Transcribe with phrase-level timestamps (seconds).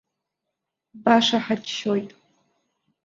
[1.03, 2.09] Баша ҳаччоит.